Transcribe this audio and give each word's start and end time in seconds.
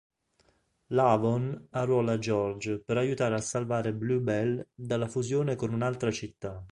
Lavon 0.93 1.67
arruola 1.69 2.17
George 2.17 2.79
per 2.79 2.97
aiutare 2.97 3.35
a 3.35 3.39
salvare 3.39 3.93
BlueBell 3.93 4.69
dalla 4.73 5.07
fusione 5.07 5.55
con 5.55 5.71
un'altra 5.75 6.09
città. 6.09 6.65